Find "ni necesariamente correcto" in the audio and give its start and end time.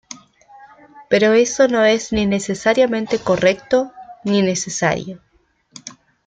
2.11-3.91